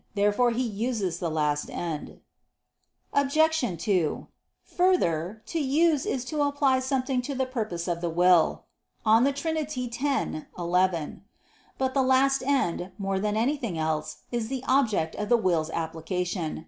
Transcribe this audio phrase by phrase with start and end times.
[0.15, 2.21] Therefore he uses the last end.
[3.13, 3.59] Obj.
[3.83, 4.27] 2:
[4.63, 8.63] Further, "to use is to apply something to the purpose of the will"
[9.05, 9.57] (De Trin.
[9.59, 11.23] x, 11).
[11.77, 16.59] But the last end, more than anything else, is the object of the will's application.